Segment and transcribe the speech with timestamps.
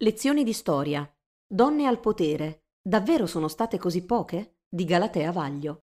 [0.00, 1.04] Lezioni di storia.
[1.44, 2.66] Donne al potere.
[2.80, 4.58] Davvero sono state così poche?
[4.68, 5.80] Di Galatea Vaglio.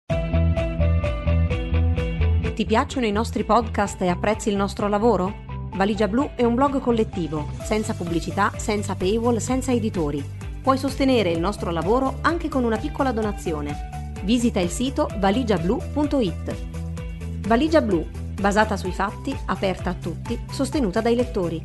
[2.54, 5.34] Ti piacciono i nostri podcast e apprezzi il nostro lavoro?
[5.74, 10.24] Valigia Blu è un blog collettivo, senza pubblicità, senza paywall, senza editori.
[10.62, 14.12] Puoi sostenere il nostro lavoro anche con una piccola donazione.
[14.22, 17.48] Visita il sito valigiablu.it.
[17.48, 18.06] Valigia Blu,
[18.40, 21.60] basata sui fatti, aperta a tutti, sostenuta dai lettori.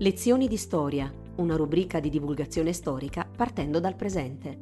[0.00, 4.60] Lezioni di storia, una rubrica di divulgazione storica partendo dal presente.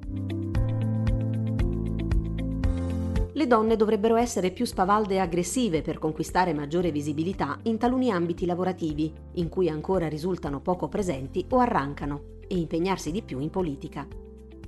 [3.34, 8.46] Le donne dovrebbero essere più spavalde e aggressive per conquistare maggiore visibilità in taluni ambiti
[8.46, 14.08] lavorativi, in cui ancora risultano poco presenti o arrancano, e impegnarsi di più in politica.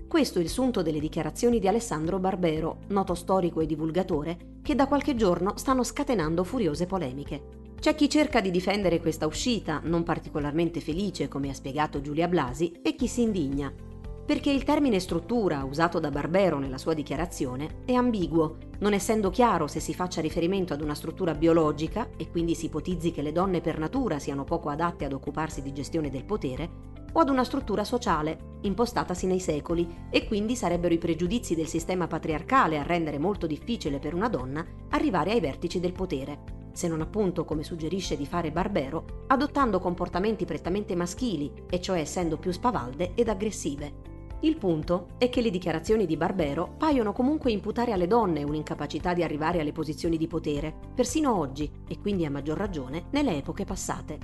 [0.06, 4.86] Questo è il sunto delle dichiarazioni di Alessandro Barbero, noto storico e divulgatore, che da
[4.86, 7.57] qualche giorno stanno scatenando furiose polemiche.
[7.80, 12.80] C'è chi cerca di difendere questa uscita, non particolarmente felice, come ha spiegato Giulia Blasi,
[12.82, 13.72] e chi si indigna.
[14.26, 19.68] Perché il termine struttura usato da Barbero nella sua dichiarazione è ambiguo, non essendo chiaro
[19.68, 23.60] se si faccia riferimento ad una struttura biologica, e quindi si ipotizzi che le donne
[23.60, 27.84] per natura siano poco adatte ad occuparsi di gestione del potere, o ad una struttura
[27.84, 33.46] sociale, impostatasi nei secoli, e quindi sarebbero i pregiudizi del sistema patriarcale a rendere molto
[33.46, 38.24] difficile per una donna arrivare ai vertici del potere se non appunto come suggerisce di
[38.24, 43.92] fare Barbero, adottando comportamenti prettamente maschili, e cioè essendo più spavalde ed aggressive.
[44.42, 49.24] Il punto è che le dichiarazioni di Barbero paiono comunque imputare alle donne un'incapacità di
[49.24, 54.18] arrivare alle posizioni di potere, persino oggi, e quindi a maggior ragione nelle epoche passate.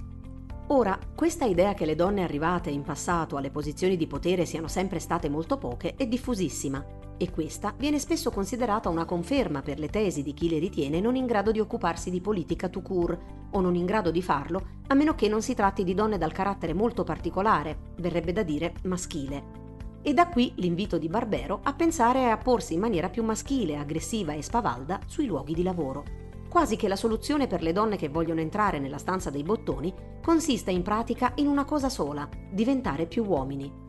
[0.68, 5.00] Ora, questa idea che le donne arrivate in passato alle posizioni di potere siano sempre
[5.00, 10.23] state molto poche è diffusissima e questa viene spesso considerata una conferma per le tesi
[10.23, 13.20] di chi le ritiene non in grado di occuparsi di politica tout court
[13.51, 16.33] o non in grado di farlo a meno che non si tratti di donne dal
[16.33, 19.63] carattere molto particolare, verrebbe da dire maschile.
[20.03, 24.35] E da qui l'invito di Barbero a pensare a porsi in maniera più maschile, aggressiva
[24.35, 26.05] e spavalda sui luoghi di lavoro.
[26.51, 29.92] Quasi che la soluzione per le donne che vogliono entrare nella stanza dei bottoni
[30.23, 33.83] consista in pratica in una cosa sola, diventare più uomini.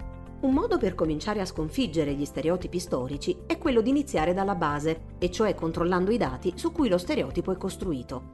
[0.46, 5.16] Un modo per cominciare a sconfiggere gli stereotipi storici è quello di iniziare dalla base,
[5.18, 8.30] e cioè controllando i dati su cui lo stereotipo è costruito.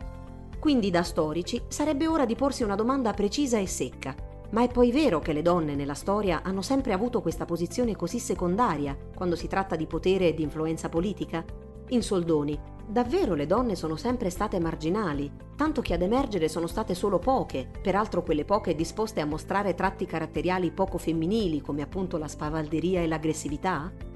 [0.59, 4.13] Quindi da storici sarebbe ora di porsi una domanda precisa e secca.
[4.49, 8.19] Ma è poi vero che le donne nella storia hanno sempre avuto questa posizione così
[8.19, 11.45] secondaria quando si tratta di potere e di influenza politica?
[11.91, 12.59] In soldoni,
[12.91, 17.65] Davvero le donne sono sempre state marginali, tanto che ad emergere sono state solo poche,
[17.81, 23.07] peraltro quelle poche disposte a mostrare tratti caratteriali poco femminili come appunto la spavalderia e
[23.07, 24.10] l'aggressività?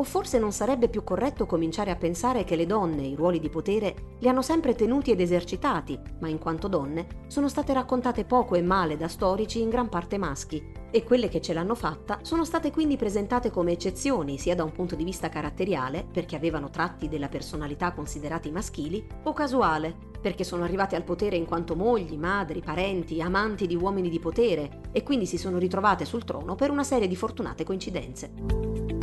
[0.00, 3.48] O forse non sarebbe più corretto cominciare a pensare che le donne i ruoli di
[3.48, 8.54] potere li hanno sempre tenuti ed esercitati, ma in quanto donne sono state raccontate poco
[8.54, 12.44] e male da storici in gran parte maschi, e quelle che ce l'hanno fatta sono
[12.44, 17.08] state quindi presentate come eccezioni sia da un punto di vista caratteriale, perché avevano tratti
[17.08, 22.60] della personalità considerati maschili, o casuale, perché sono arrivate al potere in quanto mogli, madri,
[22.60, 26.84] parenti, amanti di uomini di potere, e quindi si sono ritrovate sul trono per una
[26.84, 28.97] serie di fortunate coincidenze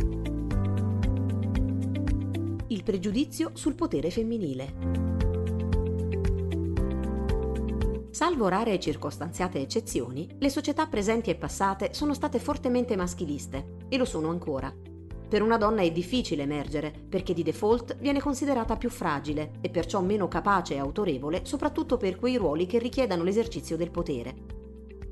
[2.75, 4.73] il pregiudizio sul potere femminile.
[8.11, 13.95] Salvo rare e circostanziate eccezioni, le società presenti e passate sono state fortemente maschiliste e
[13.95, 14.73] lo sono ancora.
[15.27, 20.01] Per una donna è difficile emergere perché di default viene considerata più fragile e perciò
[20.01, 24.35] meno capace e autorevole, soprattutto per quei ruoli che richiedano l'esercizio del potere.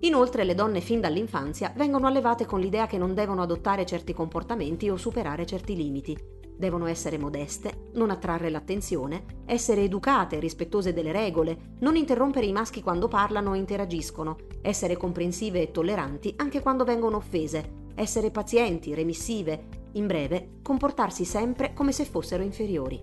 [0.01, 4.89] Inoltre le donne fin dall'infanzia vengono allevate con l'idea che non devono adottare certi comportamenti
[4.89, 11.75] o superare certi limiti, Devono essere modeste, non attrarre l'attenzione, essere educate, rispettose delle regole,
[11.79, 17.17] non interrompere i maschi quando parlano o interagiscono, essere comprensive e tolleranti anche quando vengono
[17.17, 23.01] offese, essere pazienti, remissive, in breve, comportarsi sempre come se fossero inferiori.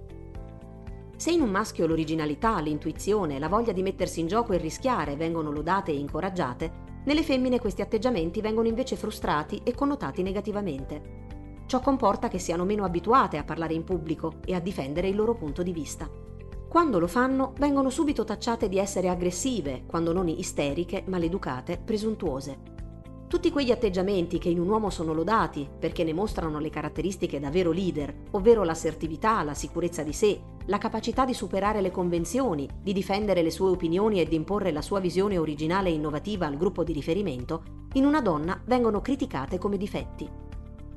[1.17, 5.51] Se in un maschio l'originalità, l'intuizione, la voglia di mettersi in gioco e rischiare vengono
[5.53, 11.29] lodate e incoraggiate, nelle femmine questi atteggiamenti vengono invece frustrati e connotati negativamente.
[11.71, 15.37] Ciò comporta che siano meno abituate a parlare in pubblico e a difendere il loro
[15.37, 16.11] punto di vista.
[16.69, 22.59] Quando lo fanno, vengono subito tacciate di essere aggressive, quando non isteriche, maleducate, presuntuose.
[23.29, 27.51] Tutti quegli atteggiamenti che in un uomo sono lodati perché ne mostrano le caratteristiche da
[27.51, 32.93] vero leader, ovvero l'assertività, la sicurezza di sé, la capacità di superare le convenzioni, di
[32.93, 36.83] difendere le sue opinioni e di imporre la sua visione originale e innovativa al gruppo
[36.83, 37.63] di riferimento,
[37.93, 40.40] in una donna vengono criticate come difetti.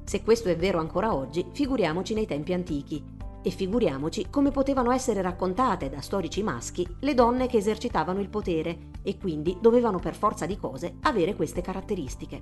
[0.06, 3.04] Se questo è vero ancora oggi, figuriamoci nei tempi antichi.
[3.42, 8.92] E figuriamoci come potevano essere raccontate da storici maschi le donne che esercitavano il potere
[9.02, 12.42] e quindi dovevano per forza di cose avere queste caratteristiche.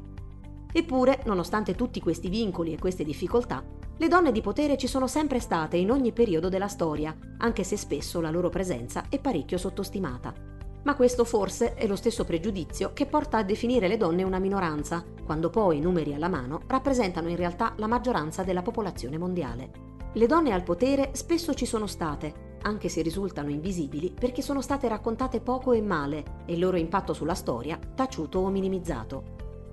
[0.72, 3.64] Eppure, nonostante tutti questi vincoli e queste difficoltà,
[3.98, 7.78] le donne di potere ci sono sempre state in ogni periodo della storia, anche se
[7.78, 10.51] spesso la loro presenza è parecchio sottostimata.
[10.84, 15.06] Ma questo forse è lo stesso pregiudizio che porta a definire le donne una minoranza,
[15.24, 19.72] quando poi, numeri alla mano, rappresentano in realtà la maggioranza della popolazione mondiale.
[20.14, 24.88] Le donne al potere spesso ci sono state, anche se risultano invisibili perché sono state
[24.88, 29.24] raccontate poco e male e il loro impatto sulla storia taciuto o minimizzato.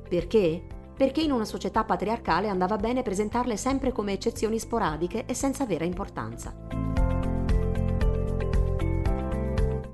[0.09, 0.63] Perché?
[0.97, 5.85] Perché in una società patriarcale andava bene presentarle sempre come eccezioni sporadiche e senza vera
[5.85, 6.88] importanza.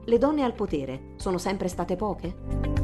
[0.07, 2.75] Le donne al potere sono sempre state poche?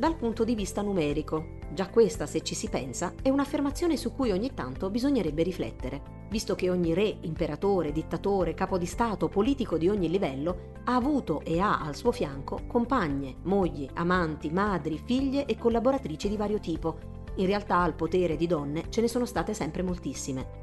[0.00, 1.58] dal punto di vista numerico.
[1.74, 6.00] Già questa, se ci si pensa, è un'affermazione su cui ogni tanto bisognerebbe riflettere,
[6.30, 11.42] visto che ogni re, imperatore, dittatore, capo di Stato, politico di ogni livello ha avuto
[11.42, 16.98] e ha al suo fianco compagne, mogli, amanti, madri, figlie e collaboratrici di vario tipo.
[17.34, 20.59] In realtà al potere di donne ce ne sono state sempre moltissime.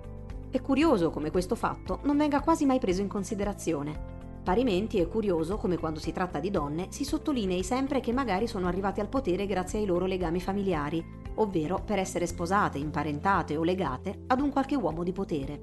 [0.50, 4.16] È curioso come questo fatto non venga quasi mai preso in considerazione.
[4.44, 8.68] Parimenti è curioso come quando si tratta di donne si sottolinei sempre che magari sono
[8.68, 11.04] arrivate al potere grazie ai loro legami familiari,
[11.36, 15.60] ovvero per essere sposate, imparentate o legate ad un qualche uomo di potere.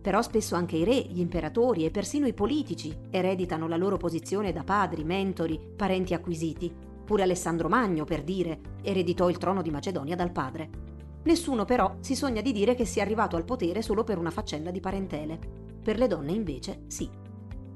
[0.00, 4.52] Però spesso anche i re, gli imperatori e persino i politici ereditano la loro posizione
[4.52, 6.72] da padri, mentori, parenti acquisiti.
[7.04, 10.89] Pure Alessandro Magno, per dire, ereditò il trono di Macedonia dal padre.
[11.22, 14.70] Nessuno però si sogna di dire che sia arrivato al potere solo per una faccenda
[14.70, 15.38] di parentele.
[15.82, 17.08] Per le donne invece sì.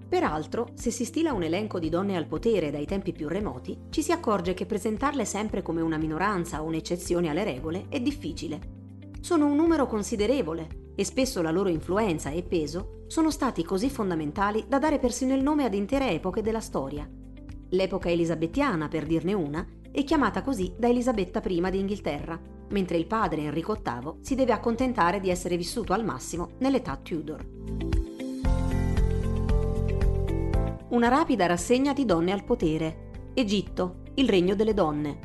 [0.08, 4.02] Peraltro, se si stila un elenco di donne al potere dai tempi più remoti, ci
[4.02, 8.60] si accorge che presentarle sempre come una minoranza o un'eccezione alle regole è difficile.
[9.20, 14.64] Sono un numero considerevole e spesso la loro influenza e peso sono stati così fondamentali
[14.68, 17.08] da dare persino il nome ad intere epoche della storia.
[17.70, 22.40] L'epoca elisabettiana, per dirne una, è chiamata così da Elisabetta I d'Inghilterra,
[22.74, 27.46] mentre il padre Enrico VIII si deve accontentare di essere vissuto al massimo nell'età Tudor.
[30.88, 33.30] Una rapida rassegna di donne al potere.
[33.32, 35.18] Egitto, il regno delle donne.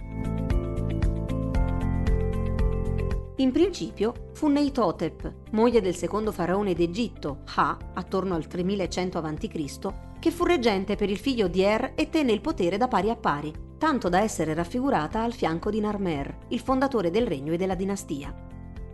[3.38, 10.32] In principio fu Neitotep, moglie del secondo faraone d'Egitto, Ha, attorno al 3100 a.C., che
[10.32, 13.54] fu reggente per il figlio di Er e tenne il potere da pari a pari,
[13.78, 18.48] tanto da essere raffigurata al fianco di Narmer, il fondatore del regno e della dinastia.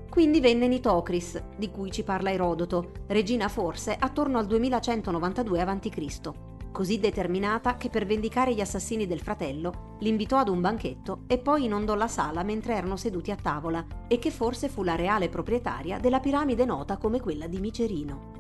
[0.10, 7.00] Quindi venne Nitocris, di cui ci parla Erodoto, regina forse attorno al 2192 a.C così
[7.00, 11.96] determinata che per vendicare gli assassini del fratello l'invitò ad un banchetto e poi inondò
[11.96, 16.20] la sala mentre erano seduti a tavola e che forse fu la reale proprietaria della
[16.20, 18.35] piramide nota come quella di Micerino.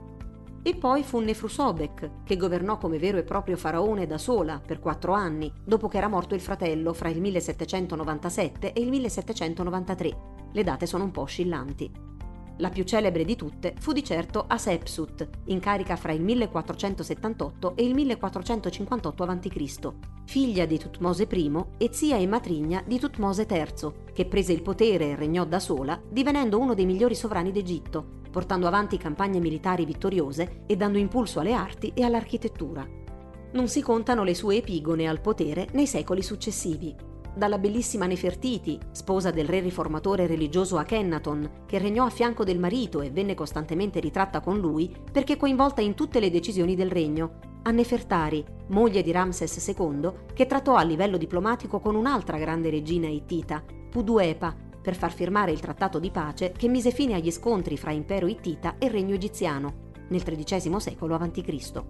[0.67, 5.13] E poi fu Nefrusobek, che governò come vero e proprio faraone da sola per quattro
[5.13, 10.17] anni, dopo che era morto il fratello fra il 1797 e il 1793.
[10.51, 11.91] Le date sono un po' oscillanti.
[12.57, 17.85] La più celebre di tutte fu di certo Asepsut, in carica fra il 1478 e
[17.85, 19.93] il 1458 a.C.,
[20.25, 25.11] figlia di Tutmose I e zia e matrigna di Tutmose III, che prese il potere
[25.11, 30.63] e regnò da sola, divenendo uno dei migliori sovrani d'Egitto, portando avanti campagne militari vittoriose
[30.65, 32.85] e dando impulso alle arti e all'architettura.
[33.53, 36.93] Non si contano le sue epigone al potere nei secoli successivi,
[37.33, 42.99] dalla bellissima Nefertiti, sposa del re riformatore religioso Akhenaton, che regnò a fianco del marito
[42.99, 47.71] e venne costantemente ritratta con lui perché coinvolta in tutte le decisioni del regno, a
[47.71, 53.63] Nefertari, moglie di Ramses II, che trattò a livello diplomatico con un'altra grande regina ittita,
[53.89, 54.53] Puduepa,
[54.85, 58.75] per far firmare il trattato di pace che mise fine agli scontri fra impero ittita
[58.77, 61.83] e regno egiziano, nel XIII secolo a.C.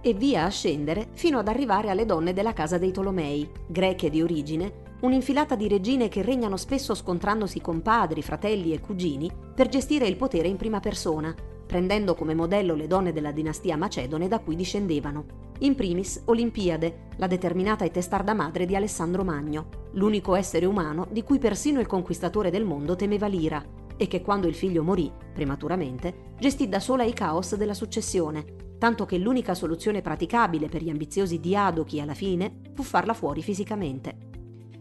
[0.00, 4.22] E via a scendere fino ad arrivare alle donne della casa dei Tolomei, greche di
[4.22, 10.06] origine, un'infilata di regine che regnano spesso scontrandosi con padri, fratelli e cugini per gestire
[10.06, 11.34] il potere in prima persona,
[11.66, 15.44] prendendo come modello le donne della dinastia macedone da cui discendevano.
[15.60, 21.22] In primis Olimpiade, la determinata e testarda madre di Alessandro Magno, l'unico essere umano di
[21.22, 23.64] cui persino il conquistatore del mondo temeva l'ira,
[23.96, 28.44] e che quando il figlio morì, prematuramente, gestì da sola i caos della successione,
[28.78, 34.18] tanto che l'unica soluzione praticabile per gli ambiziosi diadochi alla fine fu farla fuori fisicamente.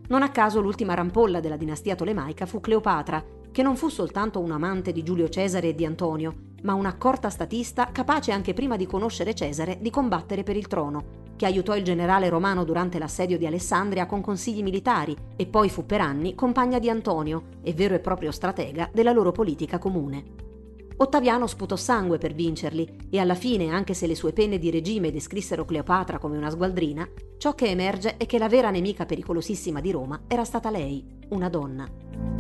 [0.08, 3.24] Non a caso l'ultima rampolla della dinastia tolemaica fu Cleopatra,
[3.56, 6.34] che non fu soltanto un amante di Giulio Cesare e di Antonio,
[6.64, 11.46] ma un'accorta statista capace anche prima di conoscere Cesare di combattere per il trono, che
[11.46, 16.02] aiutò il generale romano durante l'assedio di Alessandria con consigli militari e poi fu per
[16.02, 20.26] anni compagna di Antonio e vero e proprio stratega della loro politica comune.
[20.98, 25.14] Ottaviano sputò sangue per vincerli e alla fine, anche se le sue penne di regime
[25.14, 27.08] descrissero Cleopatra come una sgualdrina,
[27.38, 31.48] ciò che emerge è che la vera nemica pericolosissima di Roma era stata lei, una
[31.48, 32.35] donna.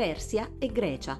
[0.00, 1.18] Persia e Grecia.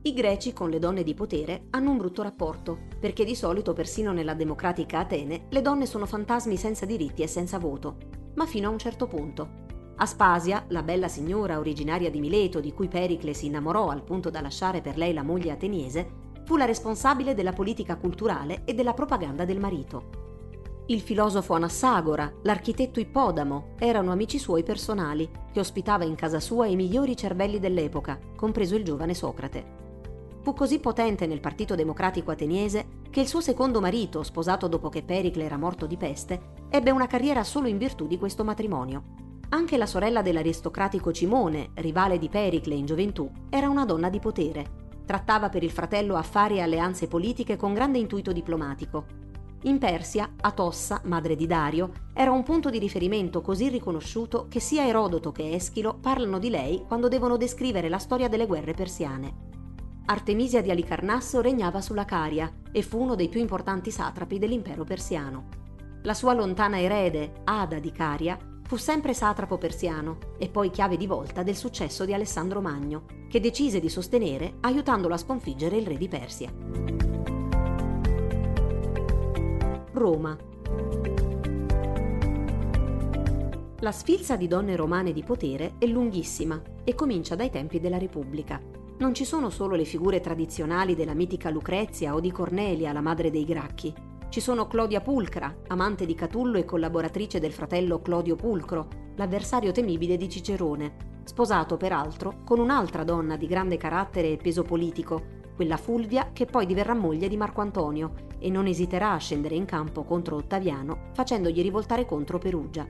[0.00, 4.14] I greci con le donne di potere hanno un brutto rapporto, perché di solito persino
[4.14, 7.98] nella democratica Atene le donne sono fantasmi senza diritti e senza voto,
[8.36, 9.66] ma fino a un certo punto.
[9.96, 14.40] Aspasia, la bella signora originaria di Mileto di cui Pericle si innamorò al punto da
[14.40, 19.44] lasciare per lei la moglie ateniese, fu la responsabile della politica culturale e della propaganda
[19.44, 20.23] del marito.
[20.86, 26.76] Il filosofo Anassagora, l'architetto Ippodamo erano amici suoi personali, che ospitava in casa sua i
[26.76, 29.82] migliori cervelli dell'epoca, compreso il giovane Socrate.
[30.42, 35.02] Fu così potente nel Partito Democratico ateniese che il suo secondo marito, sposato dopo che
[35.02, 39.04] Pericle era morto di peste, ebbe una carriera solo in virtù di questo matrimonio.
[39.48, 44.82] Anche la sorella dell'aristocratico Cimone, rivale di Pericle in gioventù, era una donna di potere.
[45.06, 49.23] Trattava per il fratello affari e alleanze politiche con grande intuito diplomatico.
[49.66, 54.86] In Persia, Atossa, madre di Dario, era un punto di riferimento così riconosciuto che sia
[54.86, 59.52] Erodoto che Eschilo parlano di lei quando devono descrivere la storia delle guerre persiane.
[60.04, 65.48] Artemisia di Alicarnasso regnava sulla Caria e fu uno dei più importanti satrapi dell'impero persiano.
[66.02, 71.06] La sua lontana erede, Ada di Caria, fu sempre satrapo persiano e poi chiave di
[71.06, 75.96] volta del successo di Alessandro Magno, che decise di sostenere aiutandolo a sconfiggere il re
[75.96, 77.03] di Persia.
[79.94, 80.36] Roma.
[83.80, 88.60] La sfilza di donne romane di potere è lunghissima e comincia dai tempi della Repubblica
[88.96, 93.28] non ci sono solo le figure tradizionali della mitica Lucrezia o di Cornelia, la madre
[93.28, 93.92] dei Gracchi.
[94.28, 98.86] Ci sono Clodia Pulcra, amante di Catullo e collaboratrice del fratello Clodio Pulcro,
[99.16, 105.33] l'avversario temibile di Cicerone, sposato peraltro con un'altra donna di grande carattere e peso politico,
[105.54, 109.64] quella Fulvia che poi diverrà moglie di Marco Antonio e non esiterà a scendere in
[109.64, 112.86] campo contro Ottaviano facendogli rivoltare contro Perugia.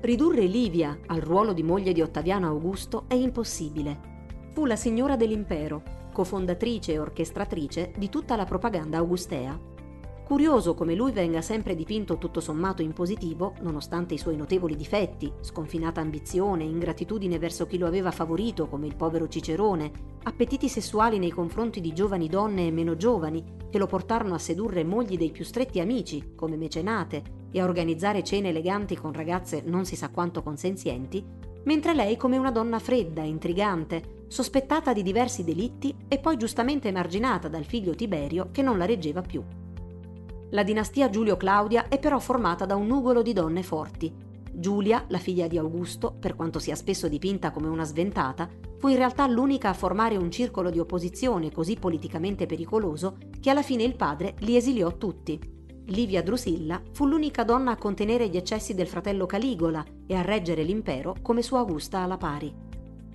[0.00, 4.12] Ridurre Livia al ruolo di moglie di Ottaviano Augusto è impossibile
[4.54, 9.58] fu la signora dell'impero, cofondatrice e orchestratrice di tutta la propaganda augustea.
[10.24, 15.30] Curioso come lui venga sempre dipinto tutto sommato in positivo, nonostante i suoi notevoli difetti,
[15.42, 21.30] sconfinata ambizione, ingratitudine verso chi lo aveva favorito come il povero Cicerone, appetiti sessuali nei
[21.30, 25.44] confronti di giovani donne e meno giovani, che lo portarono a sedurre mogli dei più
[25.44, 30.42] stretti amici, come mecenate, e a organizzare cene eleganti con ragazze non si sa quanto
[30.42, 31.22] consenzienti,
[31.64, 37.48] mentre lei come una donna fredda, intrigante, sospettata di diversi delitti e poi giustamente emarginata
[37.48, 39.44] dal figlio Tiberio che non la reggeva più.
[40.54, 44.14] La dinastia Giulio-Claudia è però formata da un nugolo di donne forti.
[44.52, 48.94] Giulia, la figlia di Augusto, per quanto sia spesso dipinta come una sventata, fu in
[48.94, 53.96] realtà l'unica a formare un circolo di opposizione così politicamente pericoloso che alla fine il
[53.96, 55.40] padre li esiliò tutti.
[55.86, 60.62] Livia Drusilla fu l'unica donna a contenere gli eccessi del fratello Caligola e a reggere
[60.62, 62.54] l'impero come sua Augusta alla pari.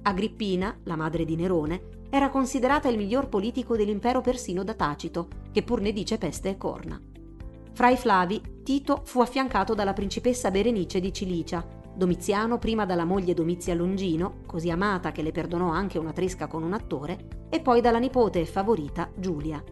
[0.01, 5.63] Agrippina, la madre di Nerone, era considerata il miglior politico dell'impero persino da Tacito, che
[5.63, 6.99] pur ne dice peste e corna.
[7.79, 13.33] Fra i Flavi, Tito fu affiancato dalla principessa Berenice di Cilicia, Domiziano prima dalla moglie
[13.33, 17.79] Domizia Longino, così amata che le perdonò anche una tresca con un attore, e poi
[17.79, 19.63] dalla nipote e favorita Giulia.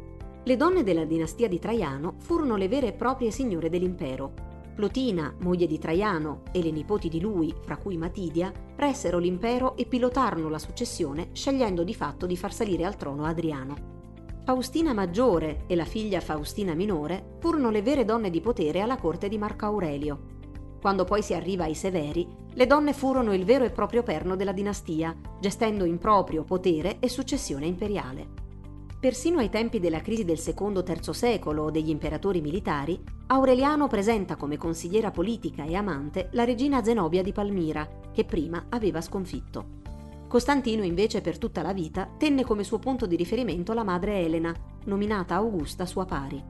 [0.41, 4.31] Le donne della dinastia di Traiano furono le vere e proprie signore dell'impero,
[4.73, 9.85] Plotina, moglie di Traiano, e le nipoti di lui, fra cui Matidia, ressero l'impero e
[9.85, 13.96] pilotarono la successione, scegliendo di fatto di far salire al trono Adriano.
[14.47, 19.27] Faustina Maggiore e la figlia Faustina Minore furono le vere donne di potere alla corte
[19.27, 20.19] di Marco Aurelio.
[20.79, 24.53] Quando poi si arriva ai Severi, le donne furono il vero e proprio perno della
[24.53, 28.25] dinastia, gestendo in proprio potere e successione imperiale.
[29.01, 34.55] Persino ai tempi della crisi del secondo-terzo secolo o degli imperatori militari, Aureliano presenta come
[34.55, 39.86] consigliera politica e amante la regina Zenobia di Palmira, che prima aveva sconfitto.
[40.27, 44.53] Costantino invece per tutta la vita tenne come suo punto di riferimento la madre Elena,
[44.85, 46.43] nominata Augusta sua pari.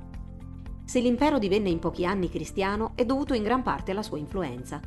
[0.83, 4.79] Se l'impero divenne in pochi anni cristiano è dovuto in gran parte alla sua influenza.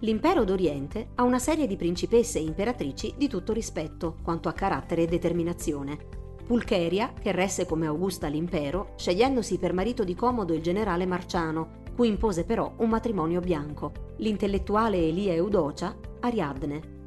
[0.00, 5.02] L'impero d'Oriente ha una serie di principesse e imperatrici di tutto rispetto quanto a carattere
[5.02, 6.18] e determinazione,
[6.48, 12.08] Pulcheria, che resse come Augusta l'impero, scegliendosi per marito di comodo il generale Marciano, cui
[12.08, 16.97] impose però un matrimonio bianco, l'intellettuale Elia Eudocia, Ariadne.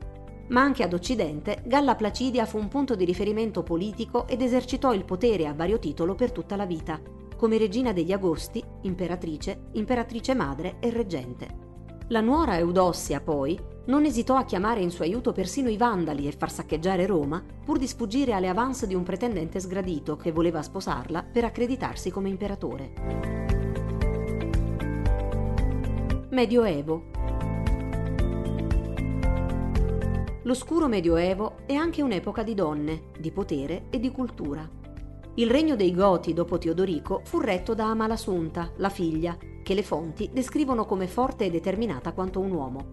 [0.52, 5.06] Ma anche ad Occidente, Galla Placidia fu un punto di riferimento politico ed esercitò il
[5.06, 7.00] potere a vario titolo per tutta la vita,
[7.38, 11.70] come regina degli Agosti, imperatrice, imperatrice madre e reggente.
[12.10, 16.34] La nuora Eudossia, poi, non esitò a chiamare in suo aiuto persino i vandali e
[16.34, 21.24] far saccheggiare Roma pur di sfuggire alle avance di un pretendente sgradito che voleva sposarla
[21.24, 22.92] per accreditarsi come imperatore.
[26.30, 27.04] Medioevo
[30.44, 34.68] L'oscuro Medioevo è anche un'epoca di donne, di potere e di cultura.
[35.36, 40.32] Il regno dei Goti dopo Teodorico fu retto da Amalasunta, la figlia, che le fonti
[40.34, 42.86] descrivono come forte e determinata quanto un uomo.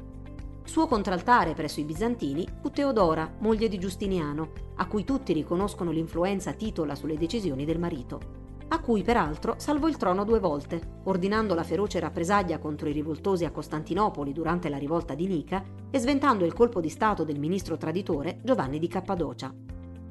[0.64, 6.52] Suo contraltare presso i bizantini fu Teodora, moglie di Giustiniano, a cui tutti riconoscono l'influenza
[6.52, 8.37] titola sulle decisioni del marito,
[8.68, 13.44] a cui peraltro salvò il trono due volte, ordinando la feroce rappresaglia contro i rivoltosi
[13.44, 17.76] a Costantinopoli durante la rivolta di Nica e sventando il colpo di stato del ministro
[17.76, 19.52] traditore Giovanni di Cappadocia.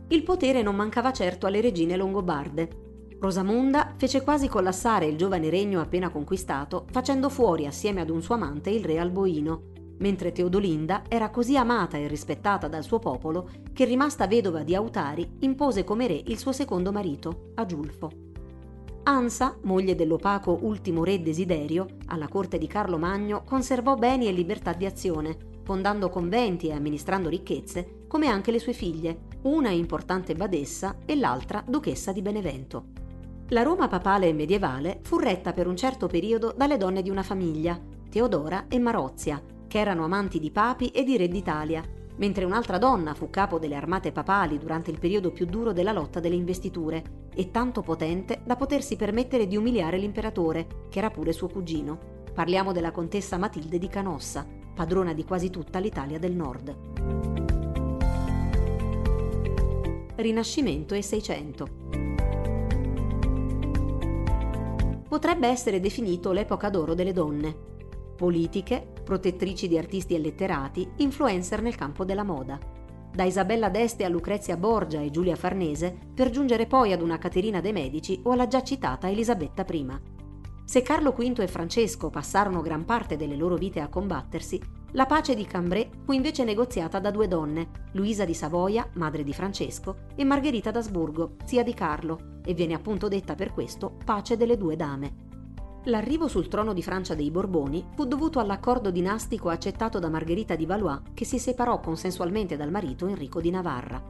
[0.09, 2.85] Il potere non mancava certo alle regine longobarde.
[3.19, 8.35] Rosamunda fece quasi collassare il giovane regno appena conquistato, facendo fuori assieme ad un suo
[8.35, 9.63] amante il re Alboino,
[9.99, 15.37] mentre Teodolinda era così amata e rispettata dal suo popolo che, rimasta vedova di Autari,
[15.39, 18.26] impose come re il suo secondo marito, Agiulfo.
[19.07, 24.73] Ansa, moglie dell'opaco ultimo re Desiderio, alla corte di Carlo Magno conservò beni e libertà
[24.73, 30.97] di azione, fondando conventi e amministrando ricchezze, come anche le sue figlie, una importante badessa
[31.05, 32.87] e l'altra duchessa di Benevento.
[33.49, 37.23] La Roma papale e medievale fu retta per un certo periodo dalle donne di una
[37.23, 41.81] famiglia, Teodora e Marozia, che erano amanti di papi e di re d'Italia,
[42.17, 46.19] mentre un'altra donna fu capo delle armate papali durante il periodo più duro della lotta
[46.19, 51.47] delle investiture e tanto potente da potersi permettere di umiliare l'imperatore, che era pure suo
[51.47, 52.15] cugino.
[52.33, 56.75] Parliamo della contessa Matilde di Canossa, padrona di quasi tutta l'Italia del Nord.
[60.15, 61.67] Rinascimento e Seicento.
[65.07, 67.55] Potrebbe essere definito l'epoca d'oro delle donne,
[68.15, 72.76] politiche, protettrici di artisti e letterati, influencer nel campo della moda.
[73.17, 77.61] Da Isabella d'Este a Lucrezia Borgia e Giulia Farnese, per giungere poi ad una Caterina
[77.61, 79.87] de' Medici o alla già citata Elisabetta I.
[80.63, 85.33] Se Carlo V e Francesco passarono gran parte delle loro vite a combattersi, la pace
[85.33, 90.23] di Cambrai fu invece negoziata da due donne, Luisa di Savoia, madre di Francesco, e
[90.23, 95.25] Margherita d'Asburgo, zia di Carlo, e viene appunto detta per questo pace delle due dame.
[95.87, 100.65] L'arrivo sul trono di Francia dei Borboni fu dovuto all'accordo dinastico accettato da Margherita di
[100.65, 104.03] Valois che si separò consensualmente dal marito Enrico di Navarra.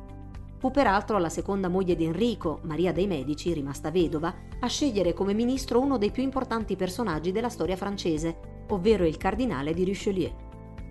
[0.58, 5.36] Fu peraltro la seconda moglie di Enrico, Maria dei Medici, rimasta vedova, a scegliere come
[5.36, 10.34] ministro uno dei più importanti personaggi della storia francese, ovvero il cardinale di Richelieu.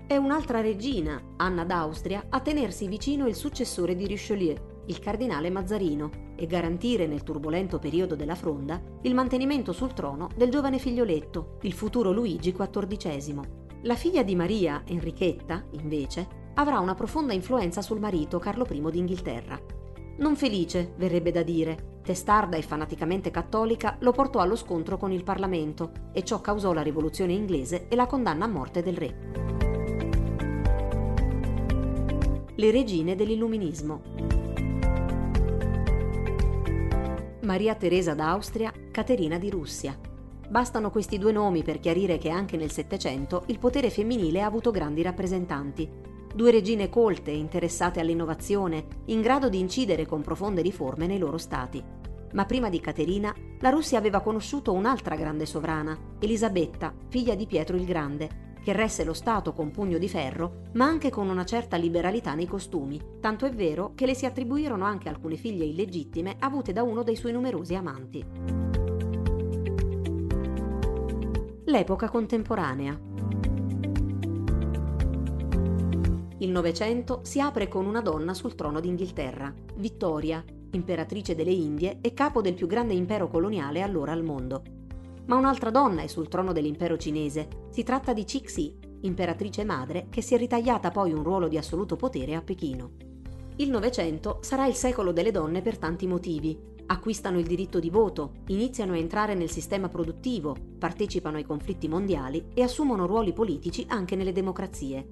[0.07, 6.27] È un'altra regina, Anna d'Austria, a tenersi vicino il successore di Richelieu, il cardinale Mazzarino,
[6.37, 11.73] e garantire nel turbolento periodo della fronda il mantenimento sul trono del giovane figlioletto, il
[11.73, 13.41] futuro Luigi XIV.
[13.83, 19.59] La figlia di Maria, Enrichetta, invece, avrà una profonda influenza sul marito Carlo I d'Inghilterra.
[20.19, 25.25] Non felice, verrebbe da dire, testarda e fanaticamente cattolica lo portò allo scontro con il
[25.25, 29.17] Parlamento e ciò causò la rivoluzione inglese e la condanna a morte del re.
[32.55, 34.36] Le regine dell'illuminismo.
[37.47, 39.97] Maria Teresa d'Austria, Caterina di Russia.
[40.49, 44.73] Bastano questi due nomi per chiarire che anche nel Settecento il potere femminile ha avuto
[44.73, 45.89] grandi rappresentanti.
[46.35, 51.81] Due regine colte, interessate all'innovazione, in grado di incidere con profonde riforme nei loro stati.
[52.33, 57.77] Ma prima di Caterina, la Russia aveva conosciuto un'altra grande sovrana, Elisabetta, figlia di Pietro
[57.77, 61.77] il Grande, che resse lo Stato con pugno di ferro, ma anche con una certa
[61.77, 66.73] liberalità nei costumi, tanto è vero che le si attribuirono anche alcune figlie illegittime avute
[66.73, 68.25] da uno dei suoi numerosi amanti.
[71.67, 73.01] L'epoca contemporanea.
[76.39, 82.13] Il Novecento si apre con una donna sul trono d'Inghilterra, Vittoria, imperatrice delle Indie e
[82.13, 84.86] capo del più grande impero coloniale allora al mondo
[85.27, 87.49] ma un'altra donna è sul trono dell'impero cinese.
[87.71, 91.97] Si tratta di Cixi, imperatrice madre, che si è ritagliata poi un ruolo di assoluto
[91.97, 92.91] potere a Pechino.
[93.57, 96.75] Il Novecento sarà il secolo delle donne per tanti motivi.
[96.89, 102.47] Acquistano il diritto di voto, iniziano a entrare nel sistema produttivo, partecipano ai conflitti mondiali
[102.55, 105.09] e assumono ruoli politici anche nelle democrazie.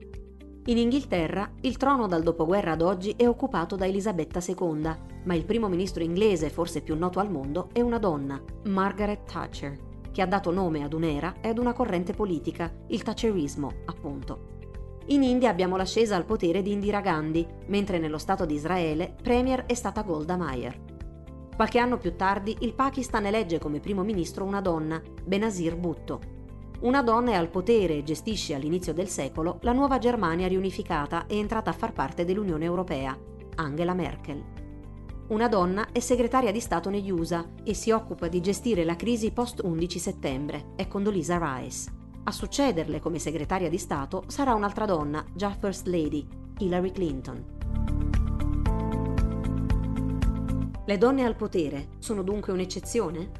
[0.66, 5.44] In Inghilterra il trono dal dopoguerra ad oggi è occupato da Elisabetta II, ma il
[5.44, 10.26] primo ministro inglese forse più noto al mondo è una donna, Margaret Thatcher che ha
[10.26, 14.52] dato nome ad un'era e ad una corrente politica, il Thatcherismo, appunto.
[15.06, 19.64] In India abbiamo l'ascesa al potere di Indira Gandhi, mentre nello Stato di Israele premier
[19.66, 20.80] è stata Golda Meir.
[21.56, 26.20] Qualche anno più tardi il Pakistan elegge come primo ministro una donna, Benazir Bhutto.
[26.82, 31.38] una donna è al potere e gestisce all'inizio del secolo la nuova Germania riunificata e
[31.38, 33.18] entrata a far parte dell'Unione Europea,
[33.56, 34.53] Angela Merkel.
[35.26, 39.30] Una donna è segretaria di Stato negli USA e si occupa di gestire la crisi
[39.30, 41.90] post-11 settembre, è Condoleezza Rice.
[42.24, 46.26] A succederle come segretaria di Stato sarà un'altra donna, già First Lady,
[46.58, 47.44] Hillary Clinton.
[50.84, 53.30] Le donne al potere sono dunque un'eccezione?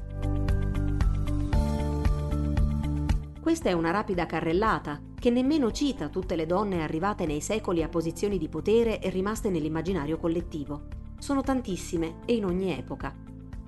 [3.39, 7.89] Questa è una rapida carrellata che nemmeno cita tutte le donne arrivate nei secoli a
[7.89, 10.94] posizioni di potere e rimaste nell'immaginario collettivo.
[11.25, 13.11] Sono tantissime e in ogni epoca.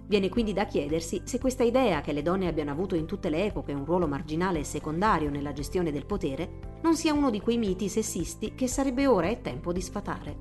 [0.05, 3.45] Viene quindi da chiedersi se questa idea che le donne abbiano avuto in tutte le
[3.45, 7.57] epoche un ruolo marginale e secondario nella gestione del potere non sia uno di quei
[7.57, 10.37] miti sessisti che sarebbe ora e tempo di sfatare.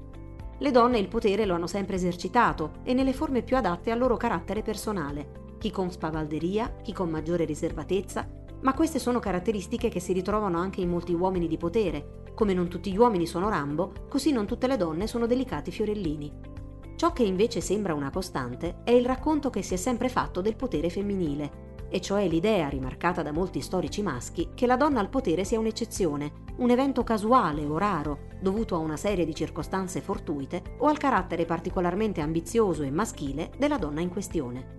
[0.58, 4.18] Le donne il potere lo hanno sempre esercitato e nelle forme più adatte al loro
[4.18, 8.28] carattere personale, chi con spavalderia, chi con maggiore riservatezza,
[8.60, 12.24] ma queste sono caratteristiche che si ritrovano anche in molti uomini di potere.
[12.34, 16.55] Come non tutti gli uomini sono Rambo, così non tutte le donne sono delicati fiorellini.
[16.96, 20.56] Ciò che invece sembra una costante è il racconto che si è sempre fatto del
[20.56, 25.44] potere femminile, e cioè l'idea rimarcata da molti storici maschi che la donna al potere
[25.44, 30.86] sia un'eccezione, un evento casuale o raro, dovuto a una serie di circostanze fortuite o
[30.86, 34.78] al carattere particolarmente ambizioso e maschile della donna in questione.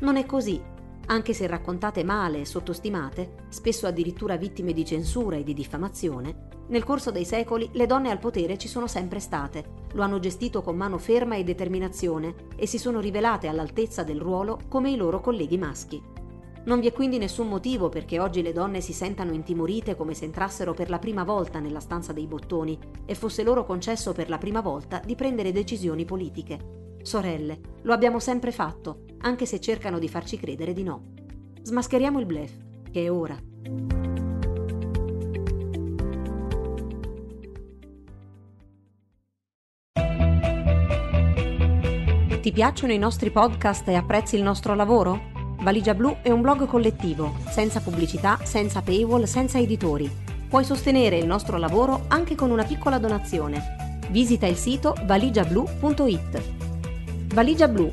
[0.00, 0.60] Non è così
[1.10, 6.84] anche se raccontate male e sottostimate, spesso addirittura vittime di censura e di diffamazione, nel
[6.84, 10.76] corso dei secoli le donne al potere ci sono sempre state, lo hanno gestito con
[10.76, 15.58] mano ferma e determinazione e si sono rivelate all'altezza del ruolo come i loro colleghi
[15.58, 16.00] maschi.
[16.62, 20.26] Non vi è quindi nessun motivo perché oggi le donne si sentano intimorite come se
[20.26, 24.38] entrassero per la prima volta nella stanza dei bottoni e fosse loro concesso per la
[24.38, 26.98] prima volta di prendere decisioni politiche.
[27.02, 31.02] Sorelle, lo abbiamo sempre fatto, anche se cercano di farci credere di no.
[31.62, 32.52] Smascheriamo il blef,
[32.90, 33.36] che è ora.
[42.40, 45.28] Ti piacciono i nostri podcast e apprezzi il nostro lavoro?
[45.60, 50.10] Valigia Blu è un blog collettivo, senza pubblicità, senza paywall, senza editori.
[50.48, 53.98] Puoi sostenere il nostro lavoro anche con una piccola donazione.
[54.08, 56.42] Visita il sito valigiablu.it.
[57.34, 57.92] Valigia blu,